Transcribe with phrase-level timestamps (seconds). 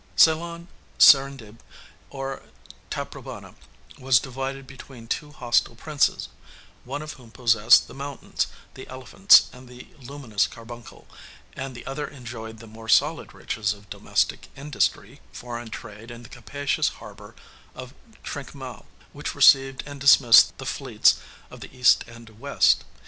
[0.15, 1.59] Ceylon, Serendib,
[2.09, 2.41] or
[2.89, 3.53] Taprobana,
[3.99, 6.27] was divided between two hostile princes;
[6.85, 11.05] one of whom possessed the mountains, the elephants, and the luminous carbuncle,
[11.53, 16.29] and the other enjoyed the more solid riches of domestic industry, foreign trade, and the
[16.29, 17.35] capacious harbor
[17.75, 17.93] of
[18.23, 21.17] Trinquemale, which received and dismissed the fleets
[21.51, 22.85] of the East and West.